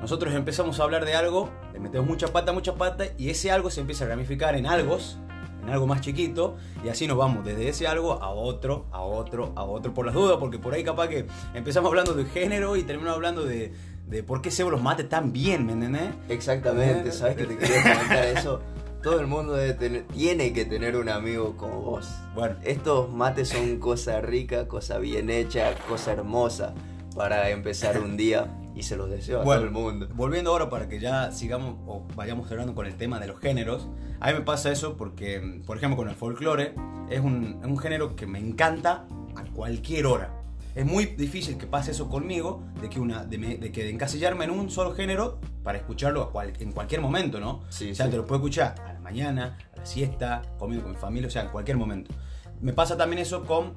[0.00, 3.70] Nosotros empezamos a hablar de algo, le metemos mucha pata, mucha pata, y ese algo
[3.70, 5.18] se empieza a ramificar en algos,
[5.62, 9.52] en algo más chiquito, y así nos vamos desde ese algo a otro, a otro,
[9.56, 12.82] a otro, por las dudas, porque por ahí capaz que empezamos hablando de género y
[12.82, 13.72] terminamos hablando de,
[14.10, 16.10] de por qué Sebo los mate tan bien, ¿me entendés?
[16.28, 18.60] Exactamente, ¿sabes que te quería comentar eso?
[19.02, 22.08] Todo el mundo debe tener- tiene que tener un amigo como vos.
[22.34, 26.74] Bueno, Estos mates son cosa rica, cosa bien hecha, cosa hermosa
[27.16, 30.08] para empezar un día y se los deseo a Bueno, todo el mundo.
[30.14, 33.88] Volviendo ahora para que ya sigamos o vayamos hablando con el tema de los géneros,
[34.20, 36.74] a mí me pasa eso porque, por ejemplo, con el folclore
[37.08, 40.34] es un, es un género que me encanta a cualquier hora.
[40.80, 43.90] Es muy difícil que pase eso conmigo, de que, una, de, me- de que de
[43.90, 47.60] encasillarme en un solo género para escucharlo a cual- en cualquier momento, ¿no?
[47.68, 48.12] Sí, o sea, sí.
[48.12, 51.30] te lo puedo escuchar a la mañana, a la siesta, comiendo con mi familia, o
[51.30, 52.14] sea, en cualquier momento.
[52.62, 53.74] Me pasa también eso con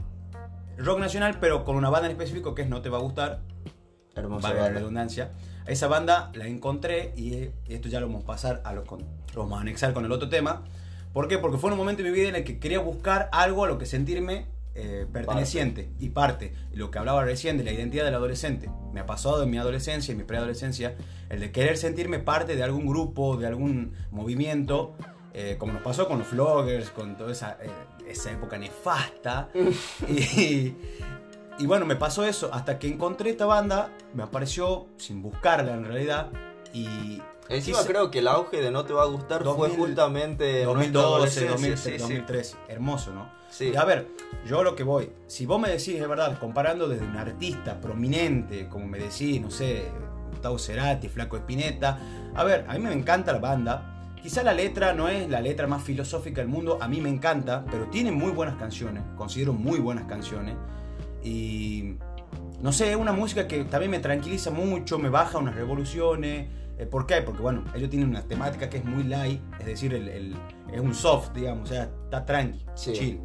[0.77, 3.41] rock nacional, pero con una banda en específico que es No Te Va a Gustar,
[4.15, 5.31] Hermosa la redundancia.
[5.67, 9.03] Esa banda la encontré y eh, esto ya lo vamos a pasar a lo, con-
[9.35, 10.63] lo vamos a anexar con el otro tema.
[11.11, 11.37] ¿Por qué?
[11.37, 13.77] Porque fue un momento en mi vida en el que quería buscar algo a lo
[13.77, 16.53] que sentirme eh, perteneciente y parte.
[16.73, 18.69] Lo que hablaba recién de la identidad del adolescente.
[18.91, 20.95] Me ha pasado en mi adolescencia y mi preadolescencia
[21.29, 24.95] el de querer sentirme parte de algún grupo, de algún movimiento,
[25.33, 27.69] eh, como nos pasó con los vloggers, con toda esa, eh,
[28.07, 29.49] esa época nefasta.
[30.09, 30.73] y,
[31.59, 35.85] y bueno, me pasó eso hasta que encontré esta banda, me apareció sin buscarla en
[35.85, 36.31] realidad.
[36.73, 40.61] Y Encima creo que el auge de No Te Va a Gustar fue 2000, justamente
[40.61, 41.99] en nuestra 2012, adolescencia, 2013, sí, sí.
[41.99, 42.57] 2013.
[42.69, 43.29] Hermoso, ¿no?
[43.49, 43.71] Sí.
[43.73, 44.07] Y a ver,
[44.47, 48.67] yo lo que voy, si vos me decís, de verdad, comparando desde un artista prominente,
[48.67, 49.91] como me decís, no sé,
[50.31, 51.99] Gustavo Cerati, Flaco Espineta,
[52.33, 53.89] a ver, a mí me encanta la banda.
[54.21, 57.65] Quizá la letra no es la letra más filosófica del mundo, a mí me encanta,
[57.69, 60.55] pero tiene muy buenas canciones, considero muy buenas canciones.
[61.21, 61.95] Y
[62.61, 66.47] no sé, es una música que también me tranquiliza mucho, me baja unas revoluciones.
[66.77, 67.21] Eh, ¿Por qué?
[67.21, 70.35] Porque bueno, ellos tienen una temática que es muy light, es decir, el, el-
[70.71, 72.93] es un soft, digamos, o sea, está tranqui, Sí.
[72.93, 73.19] chill.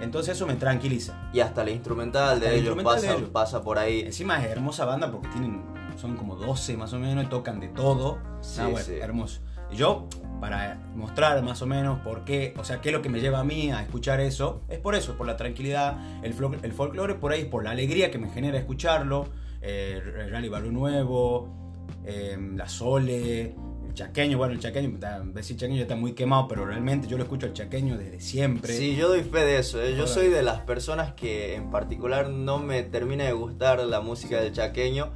[0.00, 1.28] Entonces eso me tranquiliza.
[1.32, 3.30] Y hasta la instrumental de Hasta la ellos instrumental pasa, de ellos.
[3.30, 4.00] pasa por ahí.
[4.00, 5.62] Encima es hermosa banda porque tienen,
[5.96, 8.18] son como 12 más o menos, y tocan de todo.
[8.40, 8.94] Sí, Ah, bueno, sí.
[8.94, 9.40] hermoso.
[9.70, 10.06] Y yo,
[10.40, 13.40] para mostrar más o menos por qué, o sea, qué es lo que me lleva
[13.40, 17.32] a mí a escuchar eso, es por eso, por la tranquilidad, el, el folclore por
[17.32, 19.26] ahí es por la alegría que me genera escucharlo,
[19.62, 21.65] eh, Rally Nuevo,
[22.04, 23.54] eh, la Sole,
[23.86, 27.16] el chaqueño, bueno, el chaqueño, está- decir chaqueño ya está muy quemado, pero realmente yo
[27.16, 28.72] lo escucho al chaqueño desde siempre.
[28.74, 29.80] Sí, yo doy fe de eso.
[29.82, 29.90] ¿eh?
[29.92, 34.00] Yo Ahora- soy de las personas que en particular no me termina de gustar la
[34.00, 35.10] música del chaqueño.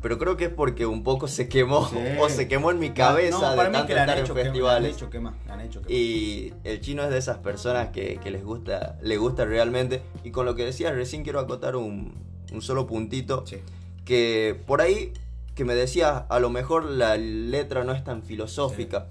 [0.00, 1.96] Pero creo que es porque un poco se quemó Sí.
[2.20, 4.40] o se quemó en mi cabeza No, de para tanto que estar en hecho quema,
[4.42, 4.96] la han festivales.
[4.96, 5.10] hecho
[5.48, 5.80] han hecho.
[5.88, 10.02] Y el chino es de esas personas que, que les gusta, le gusta realmente.
[10.24, 12.14] Y con lo que decías recién quiero acotar un,
[12.52, 13.44] un solo puntito.
[13.46, 13.58] Sí.
[14.04, 15.12] Que por ahí,
[15.54, 19.08] que me decías, a lo mejor la letra no es tan filosófica.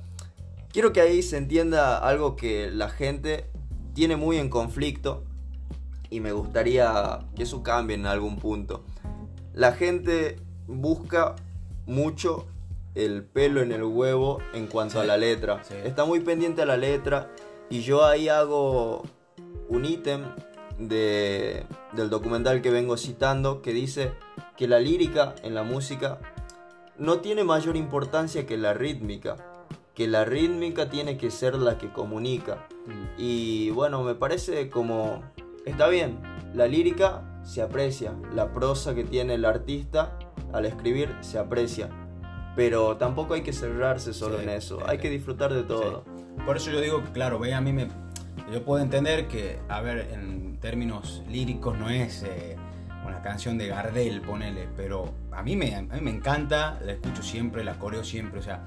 [0.72, 3.46] Quiero que ahí se entienda algo que la gente
[3.94, 5.24] tiene muy en conflicto.
[6.10, 8.84] Y me gustaría que eso cambie en algún punto.
[9.54, 11.36] La gente busca
[11.86, 12.48] mucho
[12.96, 15.64] el pelo en el huevo en cuanto Sí, a la letra.
[15.64, 15.74] sí.
[15.84, 17.30] Está muy pendiente a la letra
[17.70, 19.04] y yo ahí hago
[19.70, 20.24] un ítem
[20.78, 24.12] de, del documental que vengo citando que dice
[24.58, 26.20] que la lírica en la música
[27.02, 29.36] no tiene mayor importancia que la rítmica,
[29.96, 32.68] que la rítmica tiene que ser la que comunica.
[32.86, 33.06] Mm.
[33.18, 35.24] Y bueno, me parece como...
[35.66, 36.20] Está bien,
[36.54, 40.20] la lírica se aprecia, la prosa que tiene el artista
[40.54, 41.90] al escribir se aprecia,
[42.56, 46.06] pero tampoco hay que cerrarse solo Sí, en eso, hay que disfrutar de todo.
[46.46, 47.88] Por eso yo digo, claro, ve, a mí me.
[48.52, 52.58] Yo puedo entender que, a ver, en términos líricos no es eh,
[53.06, 57.24] una canción de Gardel, ponele, pero a mí, me, a mí me encanta, la escucho
[57.24, 58.62] siempre, la coreo siempre, o sea,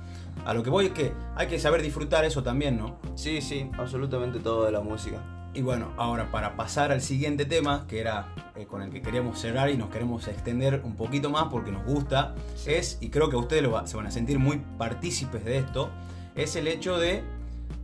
[0.45, 2.97] a lo que voy es que hay que saber disfrutar eso también, ¿no?
[3.15, 5.19] Sí, sí, absolutamente todo de la música.
[5.55, 9.39] Y bueno, ahora para pasar al siguiente tema, que era eh, con el que queríamos
[9.39, 12.35] cerrar y nos queremos extender un poquito más porque nos gusta,
[12.67, 15.91] es, y creo que ustedes lo va- se van a sentir muy partícipes de esto,
[16.35, 17.23] es el hecho de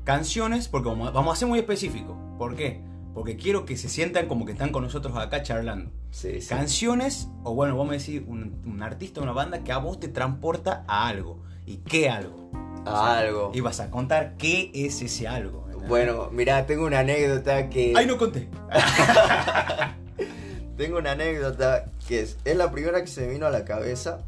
[0.04, 2.16] canciones, porque vamos, vamos a ser muy específicos.
[2.38, 2.80] ¿Por qué?
[3.14, 5.90] Porque quiero que se sientan como que están con nosotros acá charlando.
[6.10, 6.48] Sí, sí.
[6.48, 10.08] Canciones, o bueno, vamos a decir, un, un artista, una banda que a vos te
[10.08, 11.42] transporta a algo.
[11.66, 12.50] ¿Y qué algo?
[12.86, 13.50] A algo.
[13.54, 15.68] Y vas a contar qué es ese algo.
[15.88, 17.94] Bueno, mira, tengo una anécdota que...
[17.96, 18.48] ¡Ay, no conté!
[20.76, 24.20] Tengo una anécdota que es, es la primera que se me vino a la cabeza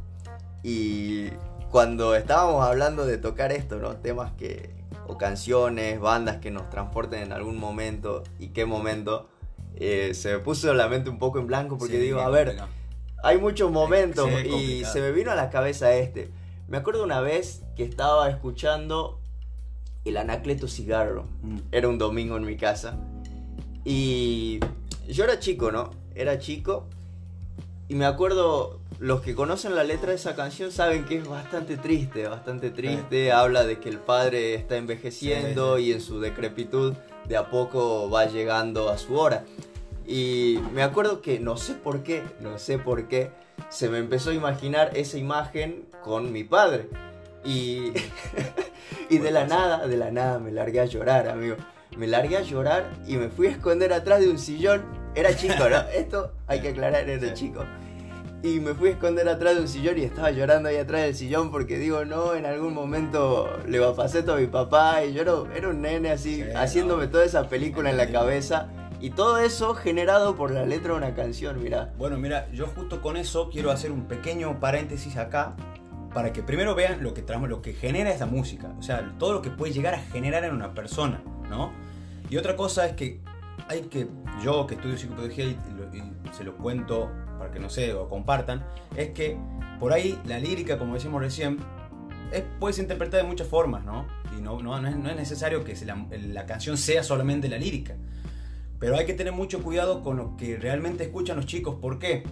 [0.62, 1.28] y
[1.70, 3.96] cuando estábamos hablando de tocar esto, ¿no?
[3.96, 4.70] Temas que,
[5.06, 9.28] o canciones, bandas que nos transporten en algún momento y qué momento,
[9.76, 12.56] eh, se me puso la mente un poco en blanco porque Sí, digo, a ver,
[13.22, 16.30] hay muchos momentos Sí, y se me vino a la cabeza este.
[16.68, 19.20] Me acuerdo una vez que estaba escuchando
[20.04, 21.26] el Anacleto Cigarro.
[21.42, 21.58] Mm.
[21.70, 22.98] Era un domingo en mi casa.
[23.84, 24.60] Y
[25.08, 25.90] yo era chico, ¿no?
[26.14, 26.86] Era chico.
[27.92, 31.76] Y me acuerdo, los que conocen la letra de esa canción saben que es bastante
[31.76, 33.32] triste, bastante triste.
[33.32, 35.88] Habla de que el padre está envejeciendo Sí, sí.
[35.90, 36.94] y en su decrepitud
[37.28, 39.44] de a poco va llegando a su hora.
[40.06, 43.30] Y me acuerdo que no sé por qué, no sé por qué,
[43.68, 46.88] se me empezó a imaginar esa imagen con mi padre.
[47.44, 47.92] Y,
[49.10, 51.56] y de la nada, de la nada me largué a llorar, amigo.
[51.98, 54.82] Me largué a llorar y me fui a esconder atrás de un sillón.
[55.14, 55.76] Era chico, ¿no?
[55.94, 57.34] Esto hay que aclarar, era Sí.
[57.34, 57.66] chico.
[58.42, 61.14] Y me fui a esconder atrás de un sillón y estaba llorando ahí atrás del
[61.14, 65.04] sillón porque digo, no, en algún momento le va a pasar esto a mi papá.
[65.04, 67.10] Y yo era, era un nene así, Sí, haciéndome no.
[67.10, 68.68] toda esa película en la cabeza.
[69.00, 71.92] Y todo eso generado por la letra de una canción, mira.
[71.98, 75.54] Bueno, mira, yo justo con eso quiero hacer un pequeño paréntesis acá
[76.12, 79.42] para que primero vean lo que, lo que genera esa música, o sea, todo lo
[79.42, 81.72] que puede llegar a generar en una persona, ¿no?
[82.28, 83.20] Y otra cosa es que
[83.68, 84.08] hay que,
[84.44, 85.58] yo que estudio psicopedagogía y,
[85.92, 87.10] y se lo cuento
[87.42, 88.64] para que no sé, o compartan,
[88.96, 89.36] es que
[89.80, 91.58] por ahí la lírica, como decimos recién,
[92.32, 94.06] es, puede ser interpretada de muchas formas, ¿no?
[94.38, 97.58] Y no, no, no, es, no es necesario que la, la canción sea solamente la
[97.58, 97.96] lírica.
[98.78, 101.78] Pero hay que tener mucho cuidado con lo que realmente escuchan los chicos.
[101.80, 102.22] ¿Por qué?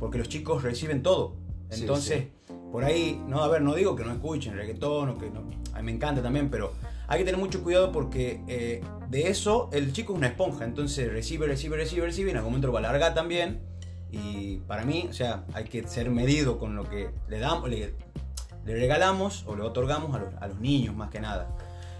[0.00, 1.36] Porque los chicos reciben todo.
[1.70, 2.24] Sí, Entonces,
[2.72, 5.48] por ahí, no, a ver, no digo que no escuchen reggaetón o que no.
[5.74, 6.72] A mí me encanta también, pero
[7.06, 10.64] hay que tener mucho cuidado porque eh, de eso el chico es una esponja.
[10.64, 12.30] Entonces recibe, recibe, recibe, recibe.
[12.30, 13.75] Y en algún momento lo va a largar también.
[14.10, 17.94] Y para mí, o sea, hay que ser medido con lo que le damos, le,
[18.64, 21.48] le regalamos o le otorgamos a los, a los niños más que nada.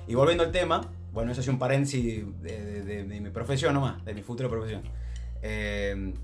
[0.09, 2.25] Y volviendo al tema, bueno, eso es un paréntesis de,
[2.62, 4.83] de- de- de mi profesión nomás, de mi futura profesión.
[5.42, 6.14] Eh,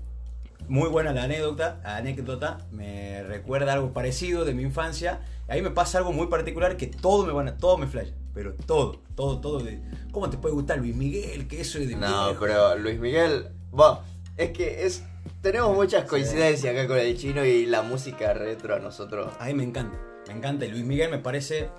[0.69, 5.19] muy buena la anécdota, anécdota, me recuerda algo parecido de mi infancia.
[5.49, 8.53] Ahí me pasa algo muy particular que todo me van a, todo me flash, pero
[8.65, 9.81] todo, todo, todo de
[10.13, 11.47] ¿cómo te puede gustar Luis Miguel?
[11.49, 12.39] Que eso es de No, viejo?
[12.39, 14.05] pero Luis Miguel, va,
[14.37, 15.03] es que es
[15.41, 19.33] tenemos muchas coincidencias acá con el chino y la música retro a nosotros.
[19.39, 20.65] A mí me encanta, me encanta.
[20.65, 21.69] Luis Miguel me parece.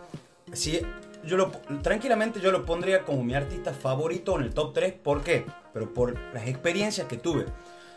[0.53, 0.81] Sí,
[1.25, 1.51] yo lo,
[1.83, 4.93] tranquilamente yo lo pondría como mi artista favorito en el top 3.
[4.93, 5.47] ¿Por qué?
[5.73, 7.47] Pero por las experiencias que tuve.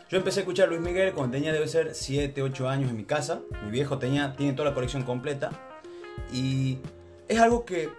[0.08, 3.04] Yo empecé a escuchar Luis Miguel cuando tenía, debe ser 7, 8 años en mi
[3.04, 3.42] casa.
[3.62, 5.50] Mi viejo tenía, tiene toda la colección completa.
[6.32, 6.78] Y
[7.28, 7.90] es algo que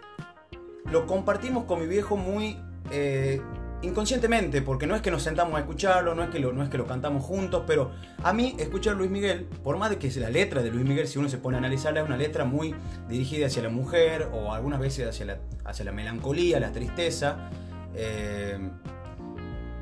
[0.92, 2.58] lo compartimos con mi viejo muy
[2.92, 3.42] eh,
[3.82, 6.70] inconscientemente, porque no es que nos sentamos a escucharlo, no es, que lo, no es
[6.70, 7.92] que lo cantamos juntos, pero
[8.24, 11.18] a mí escuchar Luis Miguel, por más de que la letra de Luis Miguel, si
[11.20, 12.76] uno se pone a analizarla, es una letra muy
[13.08, 17.50] dirigida hacia la mujer o algunas veces hacia la, hacia la melancolía, la tristeza.
[17.96, 18.58] eh,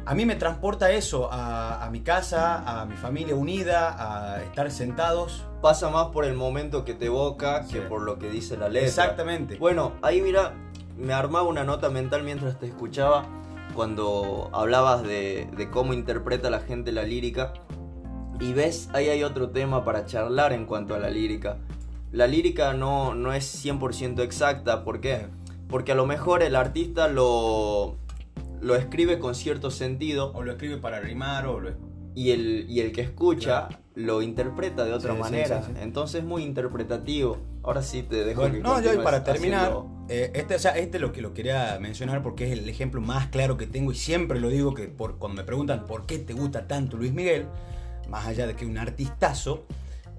[0.05, 4.71] a mí me transporta eso a, a mi casa, a mi familia unida, a estar
[4.71, 5.45] sentados.
[5.61, 7.73] Pasa más por el momento que te evoca Sí.
[7.73, 8.87] que por lo que dice la letra.
[8.87, 9.57] Exactamente.
[9.57, 10.53] Bueno, ahí mira,
[10.95, 13.25] me armaba una nota mental mientras te escuchaba
[13.77, 17.53] cuando hablabas de, de cómo interpreta la gente la lírica.
[18.39, 21.59] Y ves, ahí hay otro tema para charlar en cuanto a la lírica.
[22.11, 25.27] La lírica no, no es 100% exacta, ¿por qué?
[25.69, 27.97] Porque a lo mejor el artista lo,
[28.61, 31.71] lo escribe con cierto sentido O lo escribe para rimar o lo
[32.15, 33.83] y el, y el que escucha Claro.
[33.97, 35.63] Lo interpreta de otra Sí, manera.
[35.63, 35.79] sí, sí.
[35.81, 37.39] Entonces es muy interpretativo.
[37.63, 39.73] Ahora sí te dejo Bueno, que no, yo y para terminar,
[40.07, 43.27] eh, este, o sea, este lo que lo quería mencionar porque es el ejemplo más
[43.27, 46.33] claro que tengo y siempre lo digo que por, cuando me preguntan por qué te
[46.33, 47.47] gusta tanto Luis Miguel,
[48.07, 49.65] más allá de que un artistazo,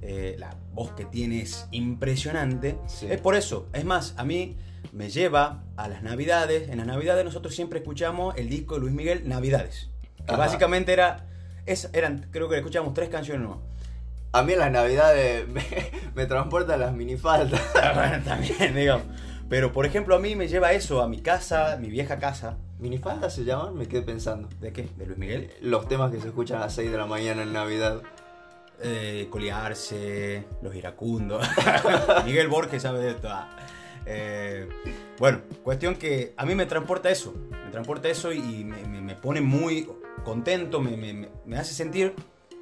[0.03, 2.77] eh, la voz que tiene es impresionante,
[3.09, 3.69] es por eso.
[3.73, 4.57] Es más, a mí
[4.93, 8.93] me lleva a las navidades, en las navidades nosotros siempre escuchamos el disco de Luis
[8.93, 9.89] Miguel Navidades,
[10.27, 11.27] que básicamente era,
[11.73, 13.59] es, eran, creo que escuchamos tres canciones nomás.
[14.33, 15.63] A mí en las navidades me,
[16.15, 17.61] me transportan las minifaldas.
[17.95, 19.07] bueno, también, digamos.
[19.49, 22.59] Pero, por ejemplo, a mí me lleva eso a mi casa, mi vieja casa.
[22.79, 23.75] ¿Minifaldas se llaman?
[23.77, 24.49] Me quedé pensando.
[24.61, 24.89] ¿De qué?
[24.97, 25.51] ¿De Luis Miguel?
[25.63, 28.03] Los temas que se escuchan a las 6 de la mañana en Navidad.
[28.81, 31.45] Eh, Colearse, Los Iracundos.
[32.27, 33.29] Miguel Borges sabe de esto.
[33.31, 33.49] ah.
[34.07, 34.69] Eh,
[35.19, 37.35] bueno, cuestión que a mí me transporta eso.
[37.65, 39.89] Me transporta eso y me, me- me pone muy
[40.29, 42.15] contento, me, me- me- hace sentir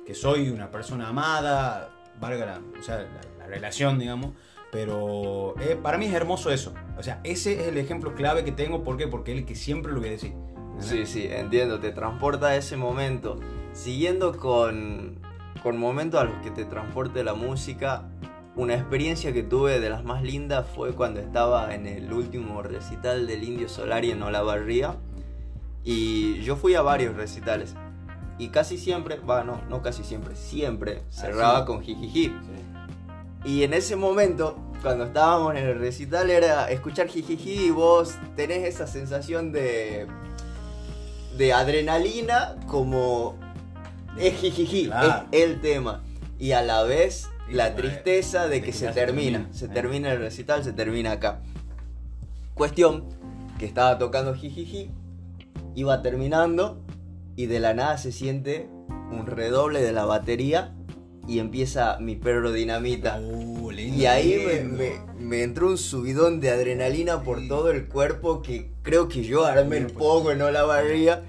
[0.06, 2.98] que soy una persona amada, valga la, o sea,
[3.38, 4.30] la relación, digamos.
[4.70, 6.72] Pero eh, para mí es hermoso eso.
[6.98, 8.84] O sea, ese es el ejemplo clave que tengo.
[8.84, 9.08] ¿Por qué?
[9.08, 10.32] Porque es el que siempre lo voy a decir.
[10.78, 13.40] Sí, sí, entiendo, te transporta a ese momento.
[13.72, 15.18] Siguiendo con,
[15.62, 18.08] con momentos a los que te transporte la música,
[18.54, 23.26] una experiencia que tuve de las más lindas fue cuando estaba en el último recital
[23.26, 24.96] del Indio Solari en Olavarría.
[25.88, 27.74] Y yo fui a varios recitales.
[28.38, 31.66] Y casi siempre, va, no, no casi siempre, siempre cerraba sí.
[31.66, 32.24] con jijiji.
[32.24, 32.32] Sí.
[33.44, 38.64] Y en ese momento, cuando estábamos en el recital, era escuchar jijiji y vos tenés
[38.66, 40.06] esa sensación de.
[41.38, 43.36] de adrenalina como.
[44.18, 45.28] es jijiji, Claro.
[45.30, 46.02] es el tema.
[46.38, 49.38] Y a la vez la tristeza de, de que, que se termina.
[49.38, 49.54] termina.
[49.54, 49.68] Se Eh.
[49.68, 51.38] termina el recital, se termina acá.
[52.54, 53.04] Cuestión
[53.58, 54.90] que estaba tocando jijiji,
[55.74, 56.82] iba terminando
[57.36, 58.68] y de la nada se siente
[59.10, 60.74] un redoble de la batería
[61.28, 63.18] y empieza mi perro dinamita.
[63.20, 64.78] Uh, lindo, Y ahí me, lindo.
[64.78, 67.48] me- me entró un subidón de adrenalina por Sí.
[67.48, 71.24] todo el cuerpo que creo que yo armé el poco en Olavarría.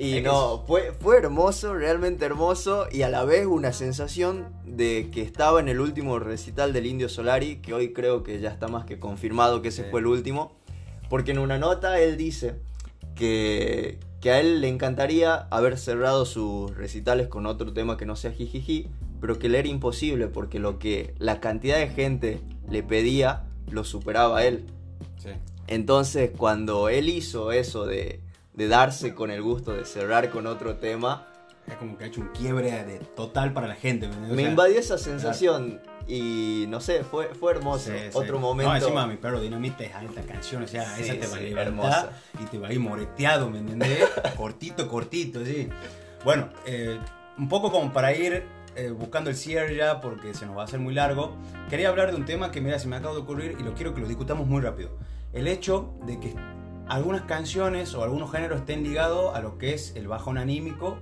[0.00, 4.46] Y Es que no, fue, fue hermoso, realmente hermoso y a la vez una sensación
[4.64, 8.50] de que estaba en el último recital del Indio Solari, que hoy creo que ya
[8.50, 9.88] está más que confirmado que ese Sí.
[9.90, 10.52] fue el último,
[11.10, 12.60] porque en una nota él dice
[13.18, 18.14] que, que a él le encantaría haber cerrado sus recitales con otro tema que no
[18.14, 18.88] sea jijiji,
[19.20, 22.40] pero que le era imposible porque lo que la cantidad de gente
[22.70, 24.64] le pedía lo superaba a él.
[25.18, 25.30] Sí.
[25.66, 28.20] Entonces, cuando él hizo eso de,
[28.58, 31.28] de darse con el gusto de cerrar con otro tema.
[31.68, 34.08] Es como que ha hecho un quiebre de, total para la gente.
[34.08, 37.92] me invadió esa sensación y no sé, fue, fue hermoso.
[38.14, 38.72] otro momento.
[38.72, 41.66] No, encima mi perro Dinamita es alta canción, o sea, esa te va a levantar
[41.66, 42.10] hermosa.
[42.42, 44.08] y te va a ir moreteado, ¿me entendés?
[44.36, 45.68] cortito, cortito, sí.
[46.24, 46.98] Bueno, eh,
[47.36, 48.44] un poco como para ir
[48.74, 51.36] eh, buscando el cierre ya, porque se nos va a hacer muy largo,
[51.68, 53.94] quería hablar de un tema que, mira, se me acaba de ocurrir y lo quiero
[53.94, 54.96] que lo discutamos muy rápido.
[55.34, 56.34] El hecho de que
[56.88, 60.96] algunas canciones o algunos géneros estén ligados a lo que es el bajón anímico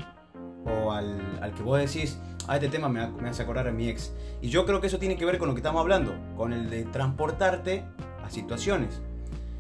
[0.67, 3.89] o al, al que vos decís, ah, este tema me, me hace acordar a mi
[3.89, 4.13] ex.
[4.43, 6.69] Y yo creo que eso tiene que ver con lo que estamos hablando, con el
[6.69, 7.85] de transportarte
[8.25, 9.01] a situaciones.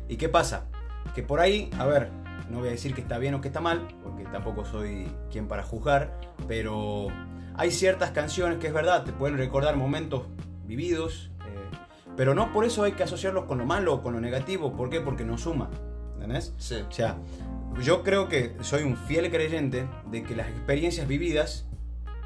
[0.08, 0.66] ¿Y qué pasa?
[1.14, 2.10] Que por ahí, a ver,
[2.50, 5.48] no voy a decir que está bien o que está mal, porque tampoco soy quien
[5.48, 7.08] para juzgar, pero
[7.54, 10.24] hay ciertas canciones que es verdad, te pueden recordar momentos
[10.64, 11.76] vividos, eh,
[12.16, 14.72] pero no por eso hay que asociarlos con lo malo o con lo negativo.
[14.74, 15.00] ¿Por qué?
[15.00, 15.70] Porque no suma.
[16.14, 16.54] ¿Entendés?
[16.58, 16.76] Sí.
[16.88, 17.16] O sea,
[17.82, 21.66] yo creo que soy un fiel creyente de que las experiencias vividas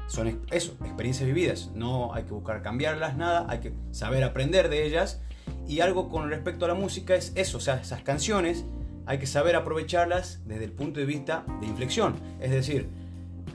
[0.07, 1.71] son eso, experiencias vividas.
[1.73, 5.21] No hay que buscar cambiarlas, nada, hay que saber aprender de ellas.
[5.67, 8.65] Y algo con respecto a la música es eso, o sea, esas canciones
[9.05, 12.15] hay que saber aprovecharlas desde el punto de vista de inflexión.
[12.39, 12.89] Es decir,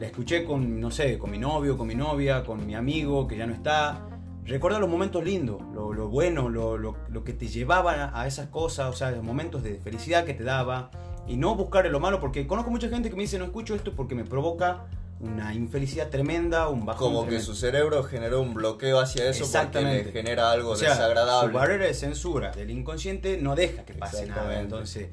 [0.00, 3.36] la escuché con, no sé, con mi novio, con mi novia, con mi amigo que
[3.36, 4.06] ya no está.
[4.44, 8.92] Recuerda los momentos lindos, lo, bueno, lo, lo, que te llevaba a esas cosas, o
[8.92, 10.90] sea, los momentos de felicidad que te daba.
[11.28, 13.92] Y no buscar lo malo, porque conozco mucha gente que me dice, no escucho esto
[13.94, 14.86] porque me provoca
[15.20, 17.12] una infelicidad tremenda, un bajón.
[17.12, 20.90] Como que su cerebro generó un bloqueo hacia eso porque le genera algo o sea,
[20.90, 21.52] desagradable.
[21.52, 24.60] Su barrera de censura del inconsciente no deja que pase nada.
[24.60, 25.08] Entonces,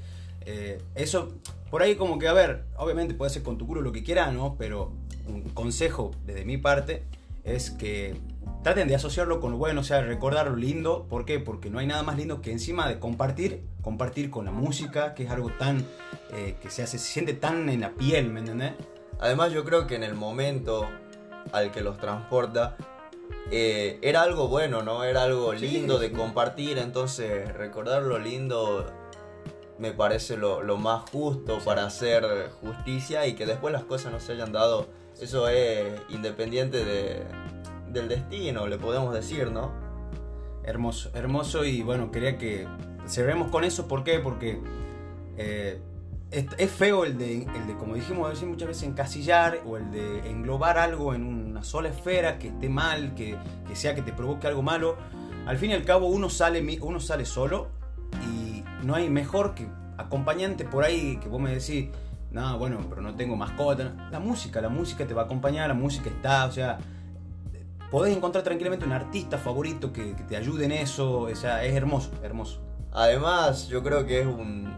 [0.46, 1.34] eh, eso,
[1.70, 4.32] por ahí como que, a ver, obviamente puede ser con tu culo lo que quiera,
[4.32, 4.56] ¿no?
[4.58, 4.92] Pero
[5.28, 7.04] un consejo desde mi parte
[7.46, 8.16] es que
[8.64, 11.06] traten de asociarlo con lo bueno, o sea, recordar lo lindo.
[11.10, 11.40] ¿Por qué?
[11.40, 15.24] Porque no hay nada más lindo que encima de compartir, compartir con la música, que
[15.24, 15.86] es algo tan,
[16.32, 18.74] eh, que se hace, se siente tan en la piel, ¿me entiendes?
[19.20, 20.90] Además yo creo que en el momento
[21.52, 22.78] al que los transporta,
[23.52, 25.04] eh, era algo bueno, ¿no?
[25.04, 28.86] Era algo lindo de compartir, entonces recordar lo lindo
[29.78, 34.34] me parece lo, más justo para hacer justicia y que después las cosas no se
[34.34, 34.88] hayan dado.
[35.20, 37.24] Eso es independiente de,
[37.94, 39.72] del destino, le podemos decir, ¿no?
[40.64, 42.68] Hermoso, hermoso y bueno, quería que
[43.08, 43.88] cerremos con eso.
[43.88, 44.20] ¿Por qué?
[44.20, 44.60] Porque
[45.38, 45.80] eh,
[46.32, 50.78] es, feo el de, el de, como dijimos muchas veces, encasillar o el de englobar
[50.78, 53.38] algo en una sola esfera que esté mal, que,
[53.68, 54.98] que sea que te provoque algo malo.
[55.46, 57.68] Al fin y al cabo uno sale, uno sale solo
[58.28, 59.68] y no hay mejor que
[59.98, 61.90] acompañante por ahí que vos me decís,
[62.32, 64.10] no, bueno, pero no tengo mascota.
[64.12, 66.80] La música, la música te va a acompañar, la música está, o sea,
[67.94, 72.10] podés encontrar tranquilamente un artista favorito que, te ayude en eso, o sea, es hermoso,
[72.24, 72.60] hermoso.
[72.92, 74.74] Además, yo creo que es un,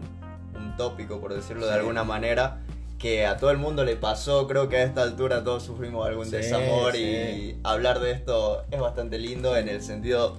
[0.76, 2.60] tópico, por decirlo de alguna manera,
[2.98, 6.30] que a todo el mundo le pasó, creo que a esta altura todos sufrimos algún
[6.30, 10.36] desamor y hablar de esto es bastante lindo en el sentido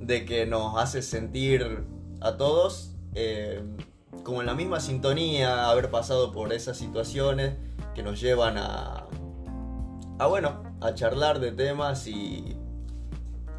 [0.00, 1.84] de que nos hace sentir
[2.20, 3.62] a todos eh,
[4.24, 7.54] como en la misma sintonía, haber pasado por esas situaciones
[7.94, 9.06] que nos llevan a,
[10.18, 12.56] a bueno, a charlar de temas y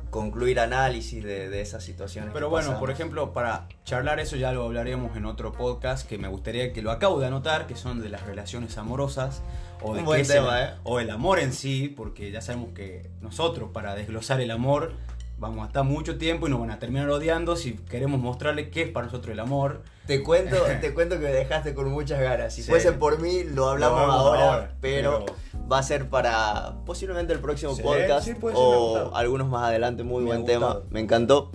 [0.10, 2.32] concluir análisis de, esas situaciones.
[2.34, 6.28] Pero bueno, por ejemplo, para charlar eso ya lo hablaremos en otro podcast que me
[6.28, 9.42] gustaría que lo acabo de anotar, que son de las relaciones amorosas
[9.82, 10.74] o de qué tema, ¿eh?
[10.84, 14.94] o el amor en sí, porque ya sabemos que nosotros para desglosar el amor
[15.38, 18.84] vamos a estar mucho tiempo y nos van a terminar odiando si queremos mostrarle qué
[18.84, 19.84] es para nosotros el amor.
[20.06, 22.54] Te cuento, te cuento que me dejaste con muchas ganas.
[22.54, 25.26] Si fuese por mí, lo hablamos ahora, pero,
[25.72, 30.04] va a ser para posiblemente el próximo podcast o algunos más adelante.
[30.04, 31.52] Muy buen tema, me encantó.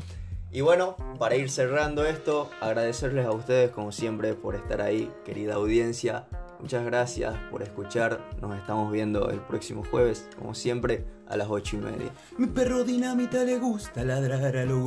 [0.55, 5.55] Y bueno, para ir cerrando esto, agradecerles a ustedes como siempre por estar ahí, querida
[5.55, 6.27] audiencia.
[6.63, 8.21] Muchas gracias por escuchar.
[8.41, 12.13] Nos estamos viendo el próximo jueves, como siempre, a las ocho y media.
[12.39, 14.79] Mi perro dinamita le gusta ladrar a lo